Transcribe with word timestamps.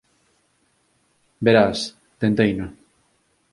Verás, 1.45 1.79
tenteino. 2.21 2.65